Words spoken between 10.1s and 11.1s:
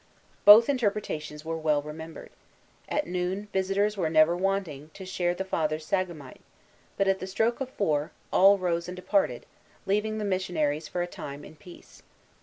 the missionaries for a